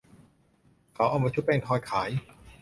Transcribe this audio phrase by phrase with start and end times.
[0.93, 2.09] เขาเอามาชุบแป้งทอดขาย